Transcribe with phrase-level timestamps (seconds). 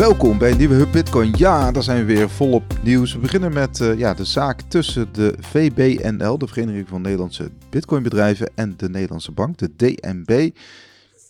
[0.00, 1.32] Welkom bij nieuwe Hub Bitcoin.
[1.36, 3.12] Ja, daar zijn we weer volop nieuws.
[3.12, 8.50] We beginnen met uh, ja, de zaak tussen de VBNL, de Vereniging van Nederlandse Bitcoinbedrijven,
[8.54, 10.50] en de Nederlandse Bank, de DNB.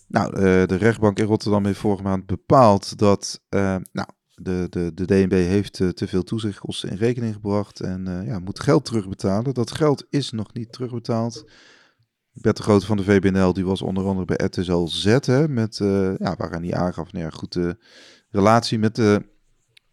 [0.07, 4.91] Nou, uh, de rechtbank in Rotterdam heeft vorige maand bepaald dat uh, nou, de, de,
[4.93, 9.53] de DNB heeft te veel toezichtkosten in rekening gebracht en ja, moet geld terugbetalen.
[9.53, 11.45] Dat geld is nog niet terugbetaald.
[12.33, 15.77] Bert de Grote van de VBNL, die was onder andere bij RTL Z, hè, met,
[16.17, 17.57] ja, waaraan hij aangaf, nou goed,
[18.31, 19.21] relatie met de,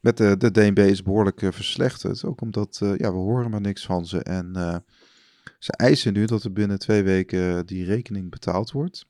[0.00, 2.24] met de, de DNB is behoorlijk uh, verslechterd.
[2.24, 4.22] Ook omdat uh, ja, we horen maar niks van ze.
[4.22, 4.76] En uh,
[5.58, 9.06] ze eisen nu dat er binnen twee weken die rekening betaald wordt.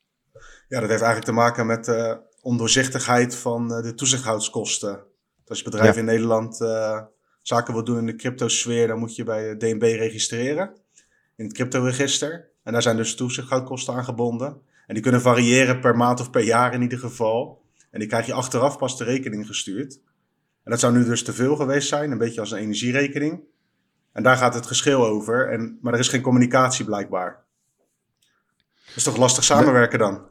[0.68, 5.00] Ja, dat heeft eigenlijk te maken met de ondoorzichtigheid van de toezichthoudskosten.
[5.46, 6.00] Als je bedrijf ja.
[6.00, 6.56] in Nederland
[7.42, 10.72] zaken wil doen in de cryptosfeer, dan moet je bij de DNB registreren
[11.36, 12.50] in het cryptoregister.
[12.62, 14.60] En daar zijn dus toezichthoudkosten aan gebonden.
[14.86, 17.62] En die kunnen variëren per maand of per jaar in ieder geval.
[17.90, 20.00] En die krijg je achteraf pas de rekening gestuurd.
[20.64, 23.40] En dat zou nu dus te veel geweest zijn, een beetje als een energierekening.
[24.12, 27.44] En daar gaat het geschil over, en, maar er is geen communicatie blijkbaar.
[28.86, 30.26] Dat is toch lastig samenwerken dan?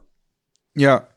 [0.72, 1.08] Ja,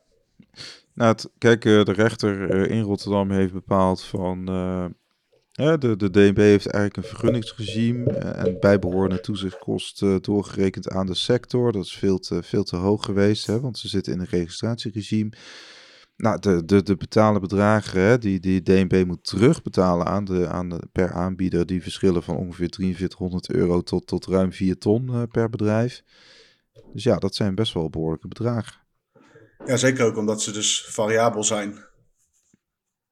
[0.94, 4.50] nou, het, kijk, eh, de rechter eh, in Rotterdam heeft bepaald van...
[4.50, 4.86] Uh,
[5.52, 11.72] de, de DNB heeft eigenlijk een vergunningsregime en bijbehorende toezichtkosten doorgerekend aan de sector.
[11.72, 15.32] Dat is veel te, veel te hoog geweest, hè, want ze zitten in een registratieregime.
[16.22, 20.68] Nou, de, de, de betalen bedragen hè, die, die DNB moet terugbetalen aan de, aan
[20.68, 25.22] de, per aanbieder, die verschillen van ongeveer 4300 euro tot, tot ruim 4 ton uh,
[25.30, 26.02] per bedrijf.
[26.92, 28.80] Dus ja, dat zijn best wel behoorlijke bedragen.
[29.64, 31.84] Ja, zeker ook omdat ze dus variabel zijn.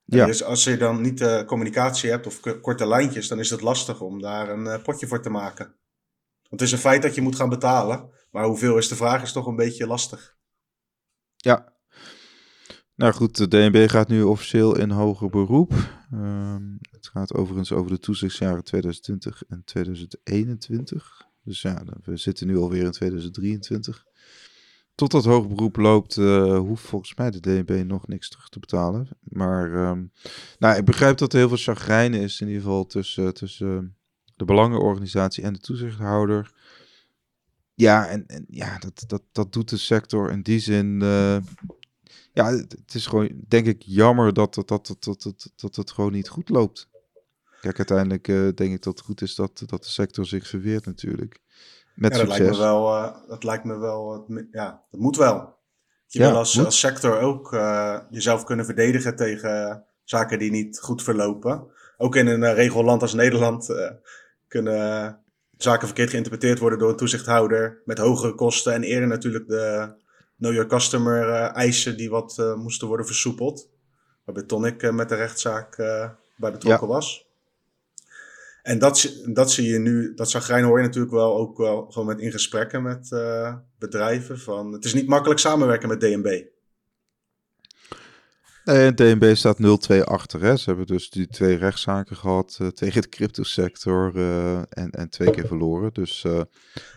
[0.04, 0.26] Ja.
[0.26, 4.00] Dus als je dan niet uh, communicatie hebt of korte lijntjes, dan is het lastig
[4.00, 5.66] om daar een uh, potje voor te maken.
[6.48, 9.22] Want het is een feit dat je moet gaan betalen, maar hoeveel is de vraag
[9.22, 10.36] is toch een beetje lastig.
[11.36, 11.78] Ja,
[13.00, 15.72] nou goed, de DNB gaat nu officieel in hoger beroep.
[16.14, 21.26] Um, het gaat overigens over de toezichtsjaren 2020 en 2021.
[21.44, 24.04] Dus ja, we zitten nu alweer in 2023.
[24.94, 28.58] Tot dat hoger beroep loopt, uh, hoeft volgens mij de DNB nog niks terug te
[28.58, 29.08] betalen.
[29.20, 30.12] Maar um,
[30.58, 33.96] nou, ik begrijp dat er heel veel chagrijn is, in ieder geval tussen, tussen
[34.36, 36.52] de belangenorganisatie en de toezichthouder.
[37.74, 41.00] Ja, en, en ja, dat, dat, dat doet de sector in die zin.
[41.02, 41.36] Uh,
[42.32, 46.12] ja, het is gewoon, denk ik, jammer dat, dat, dat, dat, dat, dat het gewoon
[46.12, 46.88] niet goed loopt.
[47.60, 50.86] Kijk, uiteindelijk uh, denk ik dat het goed is dat, dat de sector zich verweert
[50.86, 51.40] natuurlijk.
[51.94, 55.58] Met ja, dat lijkt me wel, uh, dat lijkt me wel, ja, dat moet wel.
[56.06, 60.80] Je ja, wil als, als sector ook uh, jezelf kunnen verdedigen tegen zaken die niet
[60.80, 61.66] goed verlopen.
[61.96, 63.68] Ook in een regelland als Nederland
[64.48, 65.20] kunnen
[65.56, 69.94] zaken verkeerd geïnterpreteerd worden door een toezichthouder met hogere kosten en eerder natuurlijk de
[70.40, 73.68] know your customer uh, eisen die wat uh, moesten worden versoepeld.
[74.24, 75.76] Waarbij Tonic uh, met de rechtszaak
[76.36, 76.94] bij betrokken ja.
[76.94, 77.28] was.
[78.62, 82.08] En dat, dat zie je nu, dat zagrijn hoor je natuurlijk wel ook wel gewoon
[82.08, 83.08] met in gesprekken met
[83.78, 84.38] bedrijven.
[84.38, 86.44] Van, het is niet makkelijk samenwerken met DNB.
[88.70, 89.58] Nee, DNB staat
[89.92, 90.40] 0-2 achter.
[90.40, 90.56] Hè.
[90.56, 95.30] Ze hebben dus die twee rechtszaken gehad uh, tegen de cryptosector uh, en, en twee
[95.30, 95.92] keer verloren.
[95.92, 96.40] Dus uh,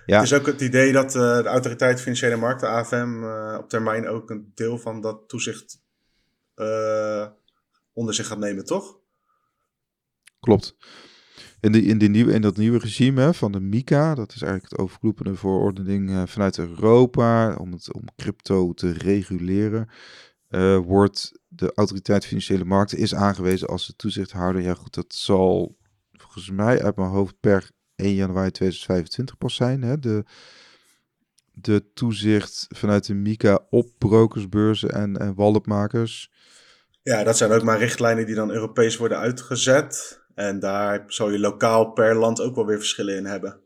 [0.06, 0.16] ja.
[0.16, 3.24] Het is ook het idee dat de Autoriteit Financiële Markten, AFM,
[3.58, 5.82] op termijn ook een deel van dat toezicht
[7.94, 8.98] onder zich gaat nemen, toch?
[10.40, 10.76] Klopt.
[11.60, 14.42] In, die, in, die nieuwe, in dat nieuwe regime hè, van de MICA, dat is
[14.42, 19.90] eigenlijk het overkoepelende verordening vanuit Europa om, het, om crypto te reguleren
[20.86, 24.62] wordt de autoriteit financiële markten is aangewezen als de toezichthouder.
[24.62, 25.78] Ja goed, dat zal
[26.12, 29.82] volgens mij uit mijn hoofd per 1 januari 2025 pas zijn.
[29.82, 30.00] Hè?
[30.00, 30.24] De,
[31.52, 36.32] de toezicht vanuit de MICA op brokersbeurzen en, en walletmakers.
[37.02, 40.22] Ja, dat zijn ook maar richtlijnen die dan Europees worden uitgezet.
[40.36, 43.60] En daar zou je lokaal per land ook wel weer verschillen in hebben.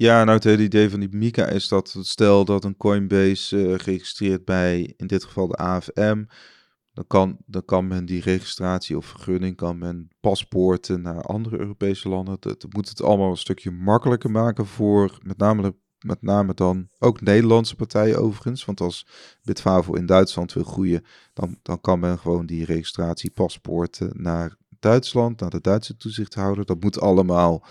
[0.00, 3.78] Ja, nou het hele idee van die Mika is dat stel dat een Coinbase
[4.18, 6.24] uh, bij in dit geval de AFM,
[6.92, 12.08] dan kan, dan kan men die registratie of vergunning, kan men paspoorten naar andere Europese
[12.08, 12.36] landen.
[12.40, 16.88] Dat, dat moet het allemaal een stukje makkelijker maken voor met name, met name dan
[16.98, 18.64] ook Nederlandse partijen overigens.
[18.64, 19.06] Want als
[19.42, 25.40] Bitfavo in Duitsland wil groeien, dan, dan kan men gewoon die registratie paspoorten naar Duitsland,
[25.40, 26.64] naar de Duitse toezichthouder.
[26.64, 27.64] Dat moet allemaal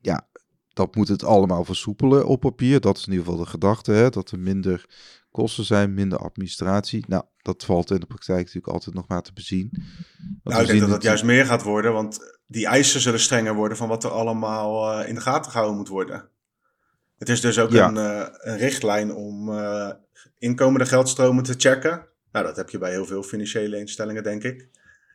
[0.00, 0.28] ja,
[0.78, 2.80] dat moet het allemaal versoepelen op papier.
[2.80, 4.10] Dat is in ieder geval de gedachte, hè?
[4.10, 4.86] dat er minder
[5.30, 7.04] kosten zijn, minder administratie.
[7.08, 9.82] Nou, dat valt in de praktijk natuurlijk altijd nog maar te bezien.
[10.42, 13.76] nou, ik denk dat dat juist meer gaat worden, want die eisen zullen strenger worden
[13.76, 16.28] van wat er allemaal uh, in de gaten gehouden moet worden.
[17.18, 17.88] Het is dus ook ja.
[17.88, 19.90] een, uh, een, richtlijn om uh,
[20.38, 22.06] inkomende geldstromen te checken.
[22.32, 24.68] Nou, dat heb je bij heel veel financiële instellingen, denk ik.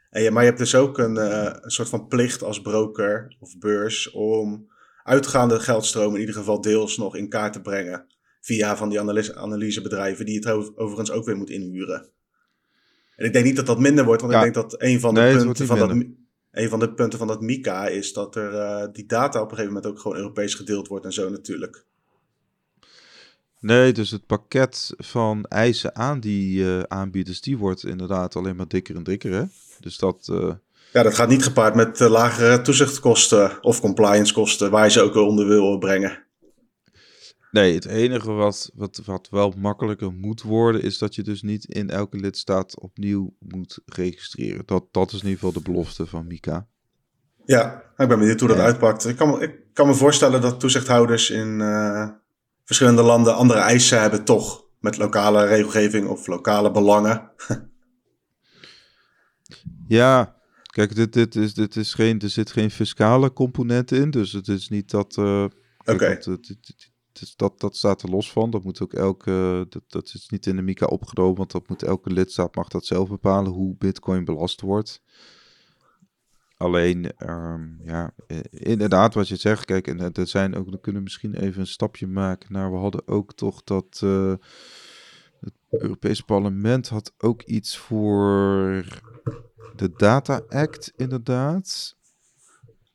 [0.10, 1.16] En je, maar je hebt dus ook een,
[1.64, 4.72] een soort van plicht als broker of beurs om
[5.04, 8.06] uitgaande geldstromen in ieder geval deels nog in kaart te brengen.
[8.42, 12.10] Via van die analyse, analysebedrijven die het overigens ook weer moet inhuren.
[13.16, 15.22] En ik denk niet dat dat minder wordt, want ik denk dat een van de
[15.22, 16.06] punten van dat
[16.52, 19.56] een van de punten van dat MICA is dat er uh, die data op een
[19.56, 21.86] gegeven moment ook gewoon Europees gedeeld wordt en zo natuurlijk.
[23.60, 28.68] Nee, dus het pakket van eisen aan die uh, aanbieders, die wordt inderdaad alleen maar
[28.68, 29.32] dikker en dikker.
[29.32, 29.44] Hè?
[29.80, 30.28] Dus dat.
[30.32, 30.54] Uh...
[30.94, 35.16] Ja, dat gaat niet gepaard met lagere toezichtkosten of compliance kosten, waar je ze ook
[35.16, 36.26] onder wil brengen.
[37.52, 41.66] Nee, het enige wat, wat, wat wel makkelijker moet worden, is dat je dus niet
[41.66, 44.64] in elke lidstaat opnieuw moet registreren.
[44.66, 46.68] Dat, dat is in ieder geval de belofte van Mika.
[47.46, 49.08] Ja, ik ben benieuwd hoe dat uitpakt.
[49.08, 52.10] Ik kan, ik kan me voorstellen dat toezichthouders in uh,
[52.64, 54.66] verschillende landen andere eisen hebben, toch?
[54.80, 57.32] Met lokale regelgeving of lokale belangen.
[59.88, 60.42] ja,
[60.74, 64.10] kijk, dit, dit is, dit is geen, er zit geen fiscale component in.
[64.10, 65.18] Dus het is niet dat.
[65.18, 65.46] Uh,
[65.86, 66.18] Oké
[67.14, 68.50] dus dat, dat staat er los van.
[68.50, 71.84] Dat moet ook elke, dat, dat is niet in de MICA opgenomen, want dat moet
[71.84, 75.02] elke lidstaat mag dat zelf bepalen hoe Bitcoin belast wordt.
[76.58, 78.14] Alleen, um, ja,
[78.50, 82.08] inderdaad, wat je zegt, kijk, en er zijn ook, we kunnen misschien even een stapje
[82.08, 84.34] maken naar, we hadden ook toch dat uh,
[85.40, 88.84] het Europese parlement had ook iets voor
[89.76, 91.96] de Data Act, inderdaad.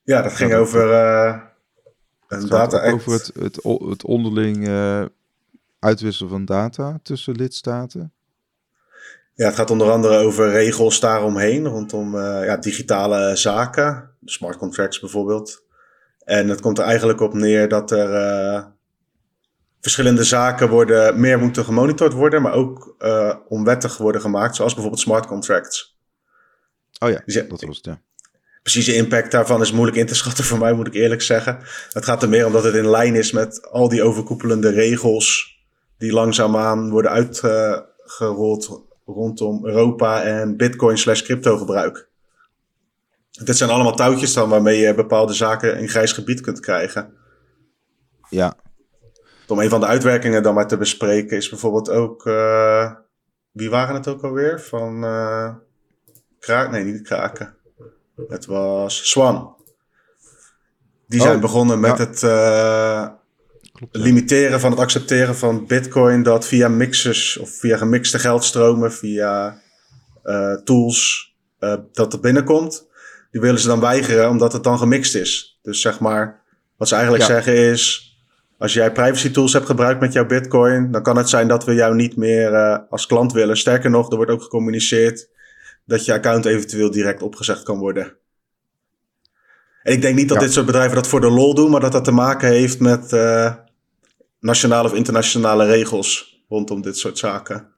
[0.02, 1.40] Ja, dat ging over uh,
[2.28, 5.04] een data over het, het, het onderling uh,
[5.78, 8.12] uitwisselen van data tussen lidstaten.
[9.34, 15.00] Ja, het gaat onder andere over regels daaromheen, rondom uh, ja, digitale zaken, smart contracts
[15.00, 15.64] bijvoorbeeld.
[16.24, 18.64] En het komt er eigenlijk op neer dat er uh,
[19.80, 22.96] verschillende zaken worden, meer moeten gemonitord worden, maar ook
[23.48, 25.97] onwettig worden gemaakt, zoals bijvoorbeeld smart contracts.
[26.98, 28.02] Oh ja, dus dat was het, ja
[28.68, 31.58] precieze impact daarvan is moeilijk in te schatten voor mij, moet ik eerlijk zeggen.
[31.92, 35.56] Het gaat er meer om dat het in lijn is met al die overkoepelende regels
[35.98, 42.08] die langzaamaan worden uitgerold rondom Europa en Bitcoin slash crypto gebruik.
[43.44, 47.12] Dit zijn allemaal touwtjes dan waarmee je bepaalde zaken in grijs gebied kunt krijgen.
[48.28, 48.56] Ja.
[49.46, 52.26] Om een van de uitwerkingen dan maar te bespreken is bijvoorbeeld ook...
[52.26, 52.92] Uh,
[53.50, 54.60] wie waren het ook alweer?
[54.60, 55.04] Van...
[55.04, 55.54] Uh,
[56.38, 57.54] kraak, nee, niet kraken.
[58.28, 59.56] Het was Swan.
[61.06, 63.08] Die zijn oh, begonnen met het uh,
[63.90, 69.60] limiteren van het accepteren van Bitcoin dat via mixers of via gemixte geldstromen, via
[70.24, 72.86] uh, tools, uh, dat er binnenkomt.
[73.30, 75.58] Die willen ze dan weigeren omdat het dan gemixt is.
[75.62, 76.42] Dus zeg maar,
[76.76, 78.06] wat ze eigenlijk zeggen is.
[78.58, 81.74] Als jij privacy tools hebt gebruikt met jouw Bitcoin, dan kan het zijn dat we
[81.74, 82.50] jou niet meer
[82.90, 83.56] als klant willen.
[83.56, 85.28] Sterker nog, er wordt ook gecommuniceerd
[85.88, 88.16] dat je account eventueel direct opgezegd kan worden.
[89.82, 91.92] En ik denk niet dat dit soort bedrijven dat voor de lol doen, maar dat
[91.92, 93.54] dat te maken heeft met uh,
[94.40, 97.72] nationale of internationale regels rondom dit soort zaken.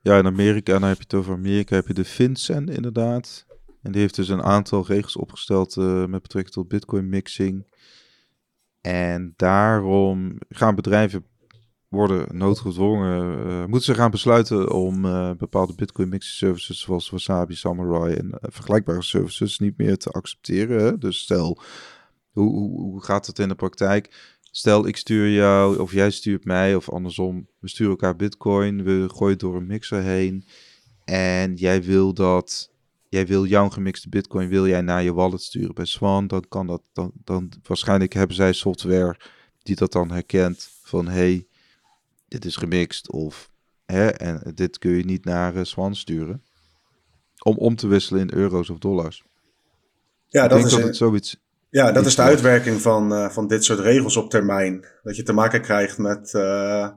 [0.00, 3.46] Ja, in Amerika, en dan heb je het over Amerika, heb je de FinCEN inderdaad.
[3.82, 7.66] En die heeft dus een aantal regels opgesteld uh, met betrekking tot bitcoin mixing.
[8.80, 11.26] En daarom gaan bedrijven
[11.90, 17.54] worden noodgedwongen, uh, moeten ze gaan besluiten om uh, bepaalde Bitcoin mixing services zoals Wasabi,
[17.54, 21.00] Samurai en uh, vergelijkbare services niet meer te accepteren.
[21.00, 21.62] Dus stel,
[22.30, 24.36] hoe, hoe, gaat het in de praktijk?
[24.40, 29.08] Stel, ik stuur jou of jij stuurt mij of andersom, we sturen elkaar Bitcoin, we
[29.14, 30.46] gooien door een mixer heen
[31.04, 32.72] en jij wil dat,
[33.08, 36.66] jij wil jouw gemixte Bitcoin, wil jij naar je wallet sturen bij Swan, dan kan
[36.66, 39.20] dat, dan, dan waarschijnlijk hebben zij software
[39.58, 41.48] die dat dan herkent van hey,
[42.30, 43.50] dit is gemixt of
[43.86, 46.42] hè, en dit kun je niet naar uh, Swan sturen.
[47.42, 49.24] Om om te wisselen in euro's of dollars.
[50.26, 51.36] Ja, dat is dat het zoiets.
[51.70, 54.84] Ja, dat is de uitwerking van, uh, van dit soort regels op termijn.
[55.02, 56.88] Dat je te maken krijgt met uh,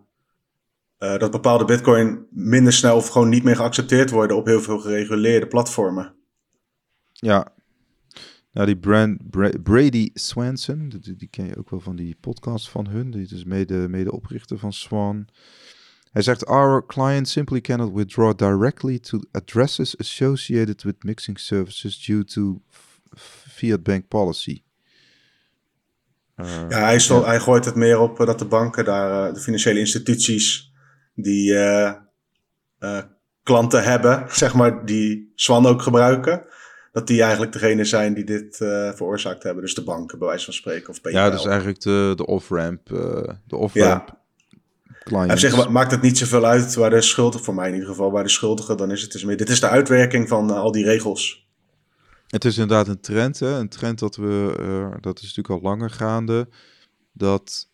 [0.97, 5.47] dat bepaalde bitcoin minder snel of gewoon niet meer geaccepteerd worden op heel veel gereguleerde
[5.47, 6.15] platformen.
[7.11, 7.53] Ja,
[8.53, 9.19] nou, die brand,
[9.63, 13.11] Brady Swanson, die, die, ken je ook wel van die podcast van hun.
[13.11, 15.27] Die is mede, mede oprichter van Swan.
[16.11, 22.23] Hij zegt, our client simply cannot withdraw directly to addresses associated with mixing services due
[22.23, 22.61] to
[23.47, 24.63] fiat bank policy.
[26.35, 29.33] Uh, ja, hij, stond, hij gooit het meer op uh, dat de banken daar, uh,
[29.33, 30.73] de financiële instituties,
[31.15, 31.53] die
[33.43, 36.45] klanten hebben, zeg maar, die Swan ook gebruiken
[36.93, 39.63] dat die eigenlijk degene zijn die dit uh, veroorzaakt hebben.
[39.63, 41.21] Dus de banken, bij wijze van spreken, of PayPal.
[41.21, 42.89] Ja, dus eigenlijk de, de off-ramp.
[42.91, 44.21] Uh, de off-ramp.
[45.33, 48.23] Zeg, maakt het niet zoveel uit waar de schuldige, voor mij in ieder geval, waar
[48.23, 49.37] de schuldige, dan is het dus meer.
[49.37, 51.47] Dit is de uitwerking van al die regels.
[52.27, 53.47] Het is inderdaad een trend, hè?
[53.47, 54.53] een trend dat we,
[55.01, 56.47] dat is natuurlijk al langer gaande,
[57.11, 57.69] dat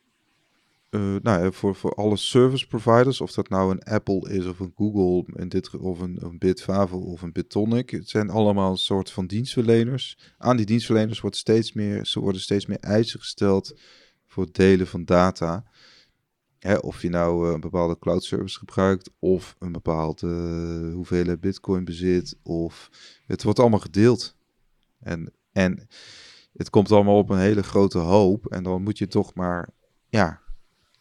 [0.89, 4.74] uh, nou, voor, voor alle service providers, of dat nou een Apple is of een
[4.75, 9.12] Google in dit, of een, een Bitfavo of een Bitonic, het zijn allemaal een soort
[9.12, 10.17] van dienstverleners.
[10.38, 13.79] Aan die dienstverleners wordt steeds meer, ze worden steeds meer eisen gesteld
[14.25, 15.63] voor het delen van data.
[16.60, 21.39] Hè, of je nou uh, een bepaalde cloud service gebruikt, of een bepaalde uh, hoeveelheid
[21.39, 22.89] bitcoin bezit, of
[23.25, 24.36] het wordt allemaal gedeeld.
[25.00, 25.88] En, en
[26.53, 28.46] het komt allemaal op een hele grote hoop.
[28.46, 29.69] En dan moet je toch maar,
[30.10, 30.41] ja,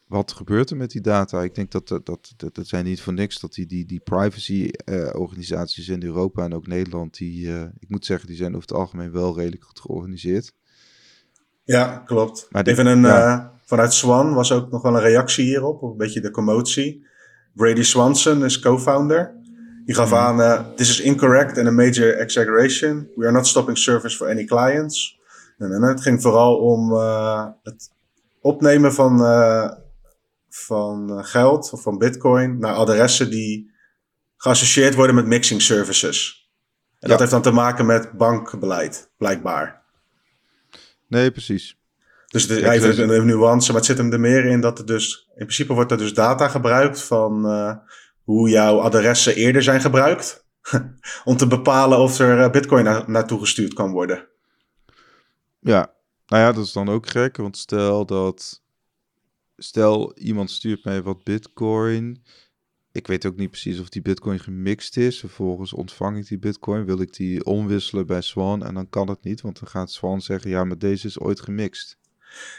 [0.09, 1.43] wat gebeurt er met die data?
[1.43, 5.89] Ik denk dat dat, dat, dat, zijn niet voor niks dat die, die, die privacy-organisaties
[5.89, 9.13] in Europa en ook Nederland, die, uh, ik moet zeggen, die zijn over het algemeen
[9.13, 10.53] wel redelijk goed georganiseerd.
[11.65, 12.47] Ja, klopt.
[12.51, 13.37] Maar Even een, ja.
[13.37, 17.07] uh, vanuit Swan was ook nog wel een reactie hierop, een beetje de commotie.
[17.55, 19.37] Brady Swanson is co-founder.
[19.85, 20.19] Die gaf hmm.
[20.19, 23.09] aan, this is incorrect and a major exaggeration.
[23.17, 25.19] We are not stopping service for any clients.
[25.59, 26.93] En, en het ging vooral om
[27.63, 27.91] het
[28.41, 29.21] opnemen van
[30.49, 33.73] van eh, geld of van bitcoin naar adressen die
[34.37, 36.51] geassocieerd worden met mixing services.
[36.99, 39.83] En dat heeft dan te maken met bankbeleid, blijkbaar.
[41.07, 41.77] Nee, precies.
[42.27, 44.87] Dus het is even een, nuance, maar het zit hem er meer in dat er
[44.87, 47.77] dus, in principe wordt er dus data gebruikt van uh,
[48.23, 50.47] hoe jouw adressen eerder zijn gebruikt.
[51.25, 54.29] om te bepalen of er eh, bitcoin naartoe gestuurd kan worden.
[55.61, 55.95] Ja,
[56.27, 58.63] nou ja, dat is dan ook gek, want stel dat
[59.59, 62.23] stel iemand stuurt mij wat bitcoin.
[62.93, 65.19] Ik weet ook niet precies of die bitcoin gemixt is.
[65.19, 66.85] Vervolgens ontvang ik die bitcoin.
[66.85, 68.65] Wil ik die omwisselen bij Swan?
[68.65, 71.41] En dan kan het niet, want dan gaat Swan zeggen: ja, maar deze is ooit
[71.41, 71.99] gemixt.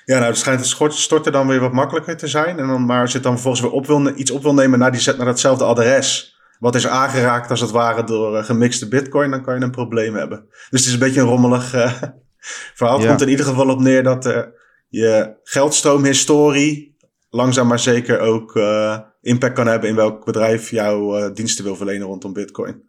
[0.05, 2.59] Ja, nou, het schijnt het storten dan weer wat makkelijker te zijn.
[2.59, 4.79] En dan, maar als je het dan vervolgens weer op wil, iets op wil nemen
[4.79, 6.37] naar, die, naar datzelfde adres.
[6.59, 10.15] Wat is aangeraakt als het ware door uh, gemixte bitcoin, dan kan je een probleem
[10.15, 10.45] hebben.
[10.49, 11.93] Dus het is een beetje een rommelig uh,
[12.75, 12.97] verhaal.
[12.97, 14.41] Het komt in ieder geval op neer dat uh,
[14.87, 16.88] je geldstroomhistorie
[17.29, 21.75] langzaam maar zeker ook uh, impact kan hebben in welk bedrijf jouw uh, diensten wil
[21.75, 22.83] verlenen rondom Bitcoin.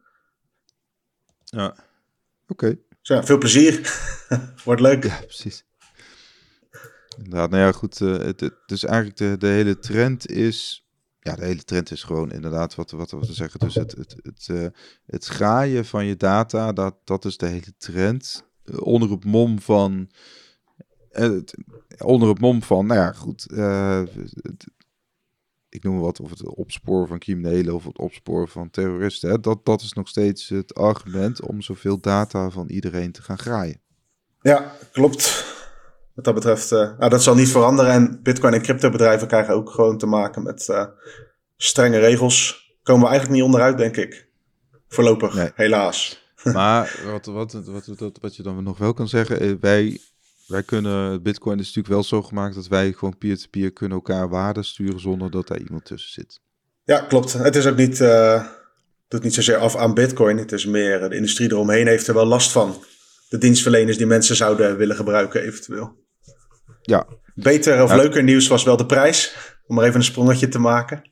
[1.44, 1.82] Ja, oké.
[2.46, 2.80] Okay.
[3.00, 3.80] ja, veel plezier.
[4.64, 5.04] Wordt leuk.
[5.04, 5.64] Ja, precies.
[7.16, 8.00] Inderdaad, nou ja, goed.
[8.00, 10.84] Uh, het, het, dus eigenlijk de, de hele trend is.
[11.20, 13.60] Ja, de hele trend is gewoon inderdaad wat, wat, wat we zeggen.
[13.60, 14.66] Dus het, het, het, uh,
[15.06, 18.44] het graaien van je data, dat, dat is de hele trend.
[18.78, 20.10] onder het mom van
[21.98, 24.02] onder het mom van, nou ja, goed, uh,
[25.68, 29.64] ik noem wat, of het opsporen van criminelen of het opsporen van terroristen, hè, dat,
[29.64, 33.80] dat is nog steeds het argument om zoveel data van iedereen te gaan graaien.
[34.40, 35.44] Ja, klopt.
[36.14, 37.92] Wat dat betreft, uh, nou, dat zal niet veranderen.
[37.92, 40.84] En Bitcoin en cryptobedrijven krijgen ook gewoon te maken met uh,
[41.56, 42.68] strenge regels.
[42.82, 44.28] Komen we eigenlijk niet onderuit, denk ik.
[44.88, 45.50] Voorlopig, nee.
[45.54, 46.28] helaas.
[46.44, 50.00] Maar wat, wat, wat, wat, wat je dan nog wel kan zeggen, wij
[50.50, 54.62] wij kunnen, Bitcoin is natuurlijk wel zo gemaakt dat wij gewoon peer-to-peer kunnen elkaar waarde
[54.62, 56.40] sturen zonder dat daar iemand tussen zit.
[56.84, 57.32] Ja, klopt.
[57.32, 58.46] Het is ook niet, uh,
[59.08, 60.36] doet niet zozeer af aan Bitcoin.
[60.36, 62.84] Het is meer, de industrie eromheen heeft er wel last van.
[63.28, 65.96] De dienstverleners die mensen zouden willen gebruiken eventueel.
[66.82, 67.06] Ja.
[67.34, 69.36] Beter of leuker nieuws was wel de prijs.
[69.66, 71.10] Om maar even een sprongetje te maken.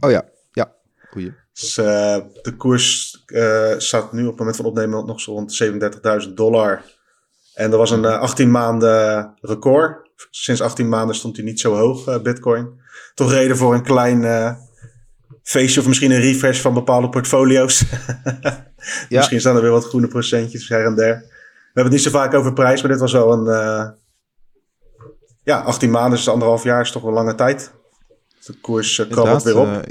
[0.00, 0.74] Oh ja, ja.
[1.10, 1.32] Goeie.
[1.52, 5.62] Dus, uh, de koers uh, staat nu op het moment van opnemen nog zo rond
[6.26, 6.84] 37.000 dollar
[7.54, 10.08] en er was een 18 eh, maanden record.
[10.30, 12.80] Sinds 18 maanden stond hij niet zo hoog, uh, Bitcoin.
[13.14, 14.52] Toch reden voor een klein uh,
[15.42, 17.80] feestje of misschien een refresh van bepaalde portfolio's.
[17.84, 18.62] ja.
[19.08, 21.14] Misschien staan er weer wat groene procentjes her en der.
[21.16, 23.46] We hebben het niet zo vaak over prijs, maar dit was wel een.
[23.46, 23.88] Uh,
[25.42, 27.72] ja, 18 maanden, dus anderhalf jaar is toch wel lange tijd.
[28.46, 29.86] De koers uh, krabbelt weer op.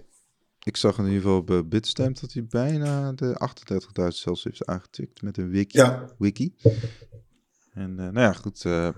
[0.63, 3.49] ik zag in ieder geval bij Bitstamp dat hij bijna de
[3.99, 5.77] 38.000 zelfs heeft aangetikt met een wiki.
[5.77, 6.05] Ja.
[6.17, 6.53] wiki.
[7.79, 8.63] En uh, nou ja, goed.
[8.67, 8.89] Uh,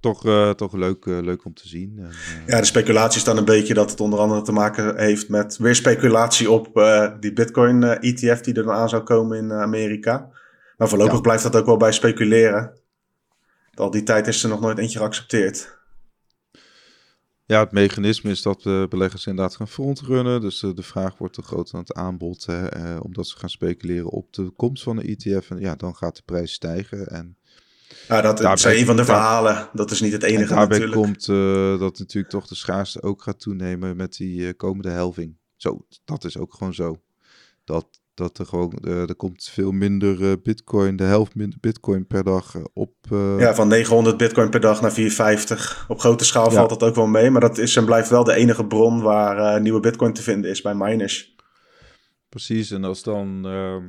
[0.00, 1.98] toch, uh, toch leuk, leuk om te zien.
[1.98, 2.10] En,
[2.46, 5.56] ja, de speculatie is dan een beetje dat het onder andere te maken heeft met
[5.56, 6.70] weer speculatie op
[7.20, 10.30] die Bitcoin-ETF die er dan aan zou komen in Amerika.
[10.76, 11.20] Maar voorlopig ja.
[11.20, 12.72] blijft dat ook wel bij speculeren.
[13.74, 15.76] Al die tijd is er nog nooit eentje geaccepteerd.
[17.44, 20.40] Ja, het mechanisme is dat de beleggers inderdaad gaan frontrunnen.
[20.40, 22.46] Dus de, vraag wordt te groot aan het aanbod.
[22.46, 25.50] Hè, eh, omdat ze gaan speculeren op de komst van de ETF.
[25.50, 27.06] En ja, dan gaat de prijs stijgen.
[27.06, 27.36] En
[28.08, 29.68] ja, dat is een van de verhalen.
[29.72, 31.06] Dat is niet het enige en daarbij natuurlijk.
[31.06, 35.36] komt uh, dat natuurlijk toch de schaarste ook gaat toenemen met die uh, komende helving.
[35.56, 37.00] Zo, dat is ook gewoon zo.
[37.64, 42.54] Dat dat er gewoon, er komt veel minder bitcoin, de helft minder bitcoin per dag
[42.72, 42.94] op.
[43.38, 45.84] Ja, van 900 bitcoin per dag naar 450.
[45.88, 48.34] Op grote schaal valt dat ook wel mee, maar dat is en blijft wel de
[48.34, 51.36] enige bron waar nieuwe bitcoin te vinden is bij miners.
[52.28, 53.84] Precies, en als dan ehm,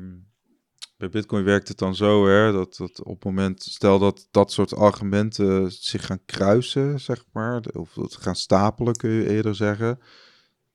[0.98, 4.51] bij Bitcoin werkt het dan zo, hè, dat, dat op het moment, stel dat dat
[4.51, 10.00] soort argumenten zich gaan kruisen, zeg maar, of het gaan stapelen, kun je eerder zeggen.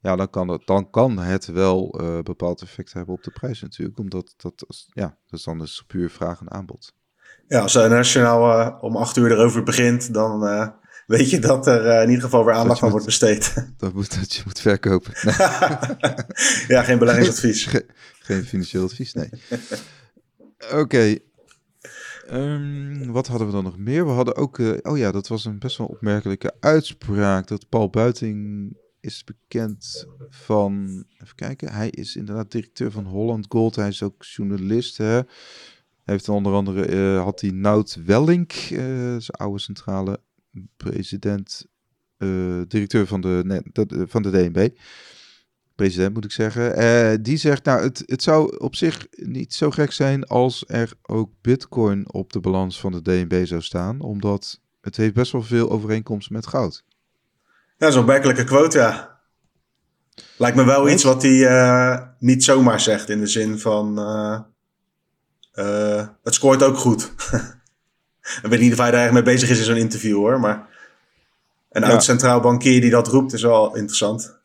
[0.00, 3.60] Ja, dan kan het, dan kan het wel uh, bepaald effect hebben op de prijs
[3.60, 6.92] natuurlijk, omdat dat, ja, dat is dan dus puur vraag en aanbod.
[7.46, 10.68] Ja, als de nationaal uh, om acht uur erover begint, dan uh,
[11.06, 13.54] weet je dat er in ieder geval weer aandacht aan wordt besteed.
[13.76, 15.12] Dat, moet, dat je moet verkopen.
[16.74, 17.66] ja, geen beleggingsadvies.
[18.28, 19.30] geen financieel advies, nee.
[20.70, 21.16] Oké.
[22.26, 24.06] Ehm, wat hadden we dan nog meer?
[24.06, 27.46] We hadden ook, uh, oh ja, dat was een best wel opmerkelijke uitspraak.
[27.46, 33.76] Dat Paul Buiting is bekend van, even kijken, hij is inderdaad directeur van Holland Gold.
[33.76, 34.96] Hij is ook journalist.
[34.96, 35.20] Hè?
[36.04, 40.20] Heeft onder andere, uh, had hij Nout Wellink, uh, zijn oude centrale
[40.76, 41.66] president,
[42.68, 43.60] directeur van de, nee,
[44.06, 44.68] van de DNB
[45.74, 49.70] president moet ik zeggen, uh, die zegt, nou, het, het zou op zich niet zo
[49.70, 54.60] gek zijn als er ook bitcoin op de balans van de DNB zou staan, omdat
[54.80, 56.84] het heeft best wel veel overeenkomst met goud.
[57.78, 59.20] Ja, zo'n werkelijke quote, ja.
[60.36, 63.98] Lijkt me wel iets wat hij uh, niet zomaar zegt in de zin van,
[65.54, 67.12] uh, het scoort ook goed.
[68.42, 70.68] ik weet niet of hij daar erg mee bezig is in zo'n interview hoor, maar
[71.70, 71.88] een ja.
[71.88, 74.40] oud centraal bankier die dat roept is wel interessant.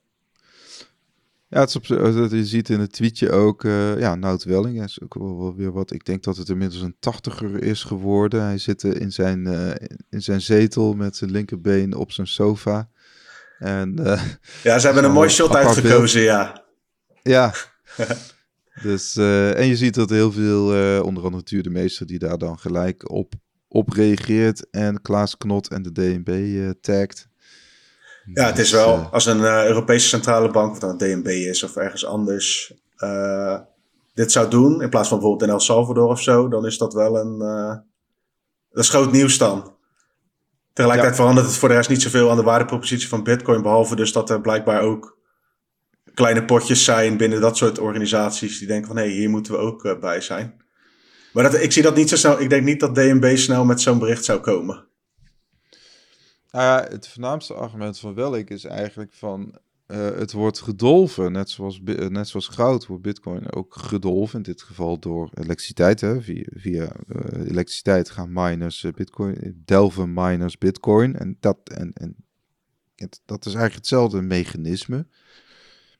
[1.57, 4.83] Ja, het is op, eh, je ziet in het tweetje ook, uh, ja, Nout Welling
[4.83, 5.91] is ook wel, weer wat.
[5.91, 8.41] Ik denk dat het inmiddels een tachtiger is geworden.
[8.41, 9.69] Hij zit in zijn, uh,
[10.09, 12.89] in zijn zetel met zijn linkerbeen op zijn sofa.
[13.59, 14.23] En, uh,
[14.63, 16.63] ja, ze hebben een mooi shot uitgekozen, ja.
[17.23, 17.53] Ja.
[18.83, 19.15] dus,
[19.55, 20.65] en je ziet dat heel veel,
[21.03, 23.33] onder andere natuurlijk de meester die daar dan gelijk op,
[23.67, 24.69] op reageert.
[24.69, 27.27] En Klaas Knot en de DNB tagt.
[28.33, 31.75] Ja, het is wel als een uh, Europese centrale bank, wat dan DNB is of
[31.75, 33.59] ergens anders, uh,
[34.13, 36.93] dit zou doen, in plaats van bijvoorbeeld in El Salvador of zo, dan is dat
[36.93, 37.39] wel een.
[37.41, 37.75] Uh,
[38.71, 39.75] dat is groot nieuws dan.
[40.73, 41.21] Tegelijkertijd ja.
[41.21, 44.29] verandert het voor de rest niet zoveel aan de waardepropositie van Bitcoin, behalve dus dat
[44.29, 45.17] er blijkbaar ook
[46.13, 49.59] kleine potjes zijn binnen dat soort organisaties die denken van hé, hey, hier moeten we
[49.59, 50.61] ook bij zijn.
[51.33, 52.41] Maar dat, ik zie dat niet zo snel.
[52.41, 54.87] Ik denk niet dat DNB snel met zo'n bericht zou komen.
[56.57, 61.49] Nou ja, het voornaamste argument van Welk is eigenlijk van uh, het wordt gedolven, net
[61.49, 66.01] zoals, uh, net zoals goud wordt bitcoin ook gedolven, in dit geval door elektriciteit.
[66.01, 66.21] Hè?
[66.21, 71.15] Via, via uh, elektriciteit gaan miners bitcoin, delven miners bitcoin.
[71.15, 72.15] En dat, en, en,
[72.95, 75.07] het, dat is eigenlijk hetzelfde mechanisme.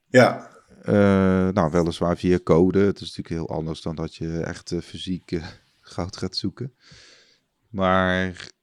[0.08, 0.50] Ja.
[1.52, 2.80] nou, weliswaar via code.
[2.80, 5.40] Het is natuurlijk heel anders dan dat je echt fysiek
[5.82, 6.74] goud gaat zoeken.
[7.70, 8.56] Maar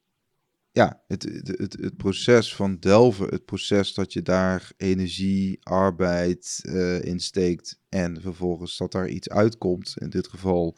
[0.75, 7.03] ja, het, het, het, proces van delven, het proces dat je daar energie, arbeid uh,
[7.03, 10.77] in steekt en vervolgens dat daar iets uitkomt, in dit geval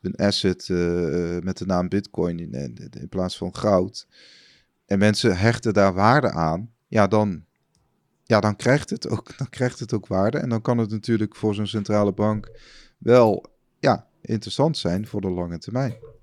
[0.00, 4.06] een asset uh, met de naam Bitcoin in, in, in, plaats van goud,
[4.86, 7.44] en mensen hechten daar waarde aan, ja, dan,
[8.24, 10.38] ja, dan, krijgt het ook, dan krijgt het ook waarde.
[10.38, 12.50] En dan kan het natuurlijk voor zo'n centrale bank
[12.98, 13.46] wel
[13.78, 16.17] ja, interessant zijn voor de lange termijn.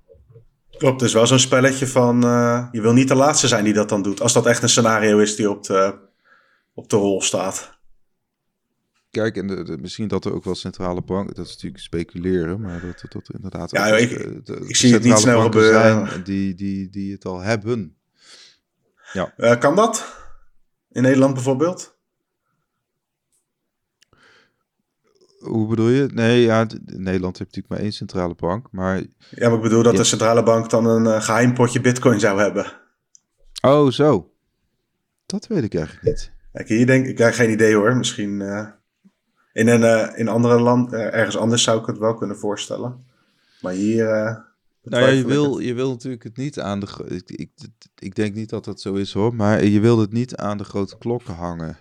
[0.70, 3.72] Klopt, het is wel zo'n spelletje van uh, je wil niet de laatste zijn die
[3.72, 4.20] dat dan doet.
[4.20, 5.98] Als dat echt een scenario is die op de,
[6.74, 7.78] op de rol staat.
[9.10, 12.80] Kijk, en de, misschien dat er ook wel centrale banken, dat is natuurlijk speculeren, maar
[12.80, 13.70] dat dat, dat inderdaad.
[13.70, 14.10] Ja, ik,
[14.46, 16.08] de, ik zie het niet snel gebeuren.
[16.08, 17.96] Zijn die, die, die het al hebben.
[19.12, 19.34] Ja.
[19.36, 20.14] Uh, kan dat?
[20.90, 21.95] In Nederland bijvoorbeeld?
[25.38, 26.08] Hoe bedoel je?
[26.14, 28.96] Nee, ja, Nederland heeft natuurlijk maar één centrale bank, maar...
[29.30, 32.40] Ja, maar ik bedoel dat de centrale bank dan een uh, geheim potje bitcoin zou
[32.40, 32.72] hebben.
[33.60, 34.32] Oh, zo.
[35.26, 36.32] Dat weet ik eigenlijk niet.
[36.52, 37.96] Kijk, hier denk ik, ja, geen idee hoor.
[37.96, 38.66] Misschien uh,
[39.52, 43.06] in een uh, in andere land, ergens anders zou ik het wel kunnen voorstellen.
[43.60, 44.04] Maar hier...
[44.82, 46.86] nou ja, je wil, je wil natuurlijk het niet aan de...
[47.08, 47.50] Ik, ik,
[47.98, 50.64] ik denk niet dat dat zo is hoor, maar je wil het niet aan de
[50.64, 51.76] grote klokken hangen.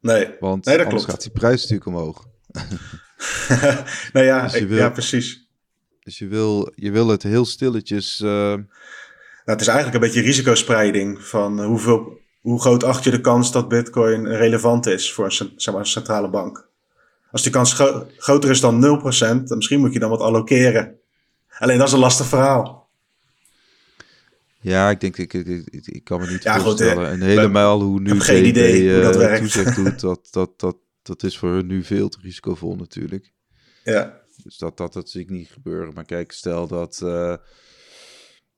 [0.00, 1.22] Nee, Want nee, dat anders klopt.
[1.22, 2.26] gaat die prijs natuurlijk omhoog.
[4.12, 5.48] nou ja, dus wil, ja, precies.
[6.00, 8.20] Dus je wil, je wil het heel stilletjes.
[8.20, 8.30] Uh...
[8.30, 8.64] Nou,
[9.44, 13.68] het is eigenlijk een beetje risicospreiding van hoeveel, hoe groot acht je de kans dat
[13.68, 16.68] Bitcoin relevant is voor een, zeg maar, centrale bank.
[17.30, 17.72] Als die kans
[18.16, 20.98] groter is dan 0%, dan misschien moet je dan wat allokeren.
[21.58, 22.88] Alleen dat is een lastig verhaal.
[24.60, 27.10] Ja, ik denk, ik, ik, ik, ik kan me niet ja, voorstellen.
[27.10, 31.22] Goed, en helemaal hoe nu geen idee hoe dat toezicht doet, dat, dat, dat, dat
[31.22, 33.32] is voor hun nu veel te risicovol natuurlijk.
[33.84, 34.20] Ja.
[34.42, 35.94] Dus dat, dat, dat zie ik niet gebeuren.
[35.94, 37.00] Maar kijk, stel dat...
[37.04, 37.36] Uh,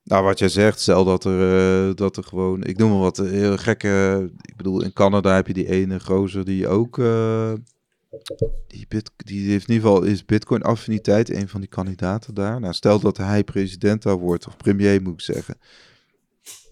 [0.03, 2.65] nou, wat jij zegt, stel dat er, uh, dat er gewoon...
[2.65, 4.31] Ik noem maar wat, heel gekke...
[4.41, 6.99] Ik bedoel, in Canada heb je die ene gozer die ook...
[6.99, 7.53] Uh,
[8.67, 12.61] die, bit, die heeft in ieder geval is Bitcoin-affiniteit, een van die kandidaten daar.
[12.61, 15.59] Nou, stel dat hij president daar wordt, of premier moet ik zeggen.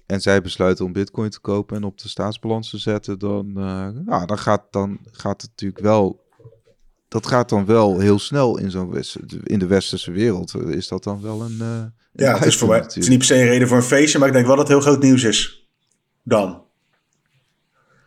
[0.06, 3.88] En zij besluiten om Bitcoin te kopen en op de staatsbalans te zetten, dan, uh,
[4.04, 6.24] nou, dan, gaat, dan gaat het natuurlijk wel.
[7.08, 9.02] Dat gaat dan wel heel snel in, zo'n
[9.42, 10.54] in de westerse wereld.
[10.54, 11.58] Is dat dan wel een.
[11.60, 12.78] Uh, ja, het is voor mij.
[12.78, 14.68] Het is niet per se een reden voor een feestje, maar ik denk wel dat
[14.68, 15.68] het heel groot nieuws is.
[16.22, 16.64] Dan.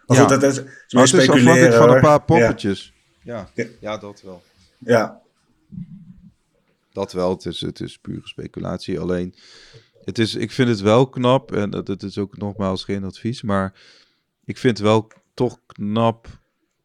[0.06, 0.24] Maar ja.
[0.24, 2.94] goed, dat is, is maar het is afhankelijk van een paar poppetjes.
[3.24, 3.50] Ja.
[3.54, 3.66] Ja.
[3.80, 4.44] ja, dat wel.
[4.78, 5.22] Ja.
[6.92, 9.00] Dat wel, het is, het is pure speculatie.
[9.00, 9.36] Alleen,
[10.10, 13.74] het is, ik vind het wel knap, en dat is ook nogmaals geen advies, maar
[14.46, 16.28] ik vind het wel toch knap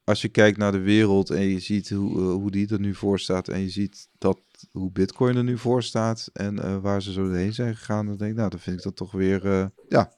[0.05, 2.95] als je kijkt naar de wereld en je ziet hoe, uh, hoe die er nu
[2.95, 4.39] voor staat en je ziet dat,
[4.73, 8.17] hoe Bitcoin er nu voor staat en uh, waar ze zo heen zijn gegaan, dan
[8.17, 10.13] denk ik, nou, dan vind ik dat toch weer, uh, ja,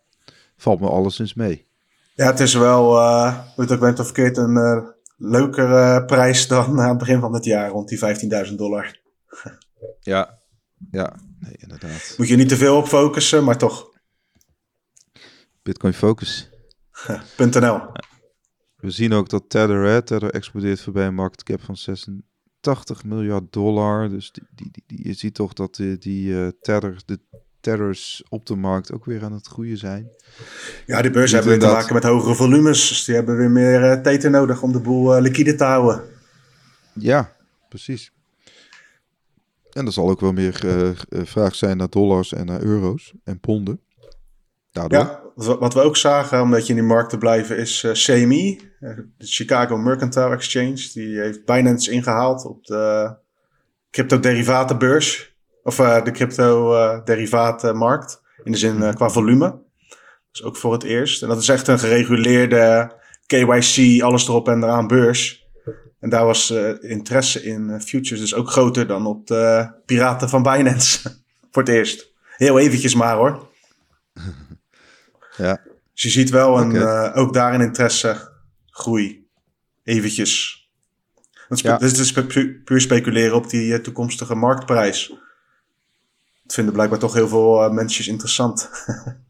[0.56, 1.66] valt me alleszins mee.
[2.14, 4.84] Ja, het is wel, uh, weet ik weet of verkeerd, een
[5.16, 7.98] leukere prijs dan aan het begin van het jaar, rond die
[8.48, 8.98] 15.000 dollar.
[10.00, 10.38] ja,
[10.90, 12.14] ja, nee, inderdaad.
[12.16, 13.94] Moet je niet te veel op focussen, maar toch.
[15.62, 16.48] Bitcoin Focus.
[17.36, 17.80] .nl.
[18.76, 23.52] We zien ook dat Tether, hè, Tether explodeert voorbij een market cap van 86 miljard
[23.52, 24.08] dollar.
[24.08, 27.18] Dus die, die, die, je ziet toch dat die, die uh, Tether, de
[27.60, 30.08] Tethers op de markt ook weer aan het groeien zijn.
[30.86, 32.88] Ja, die beurs hebben weer te maken met hogere volumes.
[32.88, 36.04] Dus die hebben weer meer uh, teten nodig om de boel uh, liquide te houden.
[36.92, 37.32] Ja,
[37.68, 38.12] precies.
[39.76, 40.90] En er zal ook wel meer uh,
[41.24, 43.80] vraag zijn naar dollars en naar euro's en ponden.
[44.72, 44.98] Daardoor.
[44.98, 47.92] Ja, wat we ook zagen, om een beetje in die markt te blijven, is uh,
[47.92, 50.88] CME, de Chicago Mercantile Exchange.
[50.92, 53.14] Die heeft Binance ingehaald op de
[53.90, 55.34] crypto-derivatenbeurs.
[55.62, 58.22] Of de crypto-derivatenmarkt.
[58.44, 59.58] in de zin qua volume.
[60.30, 61.22] Dus ook voor het eerst.
[61.22, 62.92] En dat is echt een gereguleerde
[63.26, 65.45] KYC, alles erop en eraan beurs.
[66.06, 70.28] En daar was uh, interesse in uh, futures dus ook groter dan op de piraten
[70.28, 71.00] van Binance.
[71.52, 72.12] Voor het eerst.
[72.36, 73.48] Heel eventjes maar hoor.
[75.36, 75.60] ja.
[75.92, 77.10] Dus je ziet wel een, okay.
[77.10, 78.32] uh, ook daar een interesse
[78.70, 79.28] groei.
[79.82, 80.64] Eventjes.
[81.48, 81.76] Dat is, ja.
[81.76, 85.08] dus het is pu puur speculeren op die toekomstige marktprijs.
[86.42, 88.70] Dat vinden blijkbaar toch heel veel mensen interessant.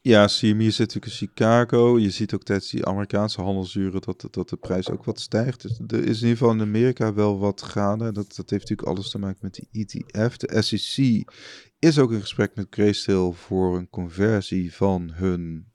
[0.00, 1.98] Ja, CME zit natuurlijk in Chicago.
[1.98, 5.62] Je ziet ook tijdens die Amerikaanse handelsuren dat, dat de prijs ook wat stijgt.
[5.62, 8.12] Dus er is in ieder geval in Amerika wel wat gaande.
[8.12, 10.36] Dat, dat heeft natuurlijk alles te maken met die ETF.
[10.36, 11.24] De SEC
[11.78, 15.66] is ook in gesprek met Grayscale voor een conversie van hun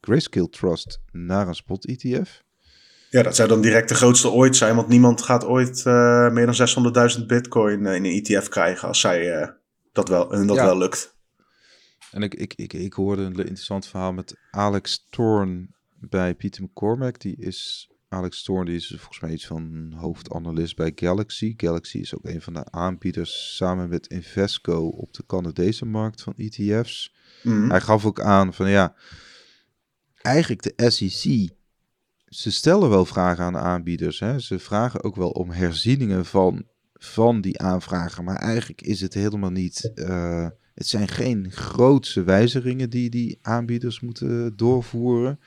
[0.00, 2.42] Grayscale Trust naar een spot ETF.
[3.10, 6.46] Ja, dat zou dan direct de grootste ooit zijn, want niemand gaat ooit uh, meer
[6.46, 9.48] dan 600.000 bitcoin in een ETF krijgen als zij uh,
[9.92, 10.64] dat wel, hun dat ja.
[10.64, 11.16] wel lukt.
[12.12, 17.20] En ik, ik, ik, ik hoorde een interessant verhaal met Alex Thorn bij Pieter McCormack.
[17.20, 21.54] Die is, Alex Thorn die is volgens mij iets van hoofdanalist bij Galaxy.
[21.56, 26.34] Galaxy is ook een van de aanbieders samen met Invesco op de Canadese markt van
[26.36, 27.14] ETF's.
[27.42, 27.70] Mm.
[27.70, 28.94] Hij gaf ook aan van ja,
[30.14, 31.50] eigenlijk de SEC,
[32.26, 34.20] ze stellen wel vragen aan de aanbieders.
[34.20, 34.38] Hè?
[34.38, 38.24] Ze vragen ook wel om herzieningen van, van die aanvragen.
[38.24, 39.92] Maar eigenlijk is het helemaal niet...
[39.94, 40.46] Uh,
[40.82, 45.40] het zijn geen grootse wijzigingen die die aanbieders moeten doorvoeren.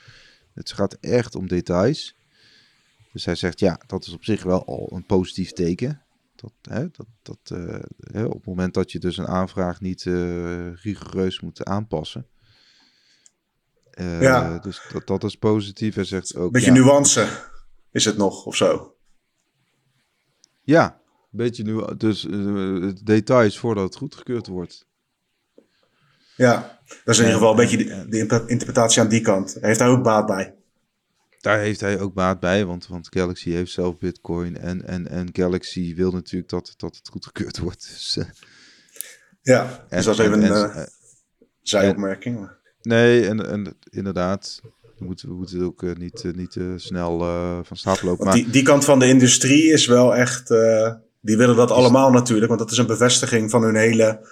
[0.54, 2.16] Het gaat echt om details.
[3.12, 6.02] Dus hij zegt, ja, dat is op zich wel al een positief teken.
[6.36, 7.80] Dat, hè, dat, dat, uh,
[8.12, 12.28] hè, op het moment dat je dus een aanvraag niet uh, rigoureus moet aanpassen.
[14.00, 14.60] Uh, ja.
[14.60, 15.96] Dus dat, dat is positief.
[15.96, 16.52] Hij zegt ook...
[16.52, 17.28] Beetje ja, nuance
[17.92, 18.96] is het nog, of zo?
[20.62, 21.96] Ja, een beetje nu.
[21.98, 22.28] Dus
[23.04, 24.88] details voordat het goedgekeurd wordt.
[26.36, 29.58] Ja, dat is in ieder geval een beetje de, de, interpretatie aan die kant.
[29.62, 30.54] Heeft hij ook baat bij?
[31.40, 34.58] Daar heeft hij ook baat bij, want, want Galaxy heeft zelf Bitcoin.
[34.58, 37.88] En, en, en Galaxy wil natuurlijk dat, dat het goedgekeurd wordt.
[37.94, 38.26] Dus, uh,
[39.42, 40.84] ja, dus dat is even een uh,
[41.62, 42.50] zijopmerking.
[42.82, 44.62] Nee, en, en inderdaad,
[44.98, 47.20] we moeten, we moeten ook uh, niet, uh, niet uh, snel
[47.64, 48.26] van stapel lopen.
[48.26, 48.34] Maar...
[48.34, 50.48] Die, die kant van de industrie is wel echt.
[51.22, 54.28] die willen dat allemaal natuurlijk, want dat is een bevestiging van hun hele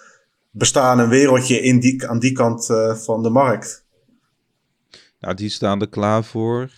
[0.55, 3.85] bestaan een wereldje in die, aan die kant uh, van de markt.
[5.19, 6.69] Nou, die staan er klaar voor.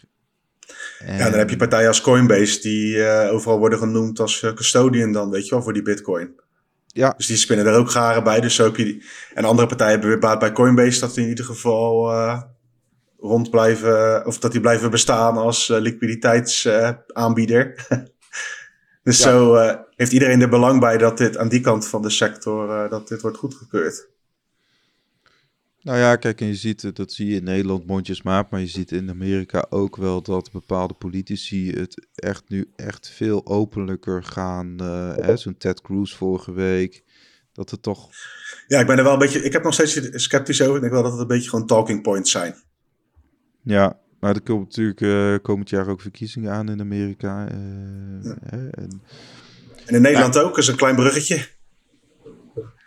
[0.99, 1.17] En...
[1.17, 5.11] Ja, dan heb je partijen als Coinbase die uh, overal worden genoemd als uh, custodian
[5.11, 6.43] dan, weet je wel, voor die bitcoin.
[6.87, 7.13] Ja.
[7.17, 8.39] Dus die spinnen er ook garen bij.
[8.39, 9.03] Dus zo heb je die...
[9.33, 12.13] En andere partijen hebben weer baat bij Coinbase dat die in ieder geval
[13.17, 17.87] rond blijven, of dat die blijven bestaan als liquiditeitsaanbieder.
[19.03, 19.23] dus ja.
[19.23, 19.55] zo,
[19.95, 23.21] heeft iedereen er belang bij dat dit aan die kant van de sector dat dit
[23.21, 24.07] wordt goedgekeurd.
[25.81, 28.91] Nou ja, kijk, en je ziet, dat zie je in Nederland mondjesmaat, maar je ziet
[28.91, 34.77] in Amerika ook wel dat bepaalde politici het echt nu echt veel openlijker gaan.
[34.81, 37.03] Uh, Zo'n Ted Cruz vorige week,
[37.53, 38.09] dat het toch...
[38.67, 40.75] Ja, ik ben er wel een beetje, ik heb nog steeds sceptisch over.
[40.75, 42.55] Ik denk wel dat het een beetje gewoon talking points zijn.
[43.61, 47.51] Ja, maar er komen natuurlijk uh, komend jaar ook verkiezingen aan in Amerika.
[47.51, 49.01] Uh, Hè, en...
[49.85, 49.95] en...
[49.95, 51.47] in Nederland ook, is een klein bruggetje.